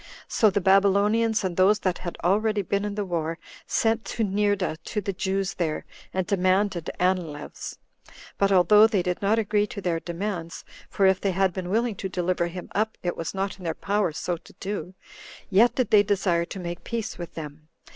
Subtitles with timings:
[0.27, 4.77] So the Babylonians, and those that had already been in the war, sent to Neerda
[4.85, 7.77] to the Jews there, and demanded Anileus.
[8.39, 11.93] But although they did not agree to their demands, [for if they had been willing
[11.97, 14.95] to deliver him up, it was not in their power so to do,]
[15.51, 17.67] yet did they desire to make peace with them.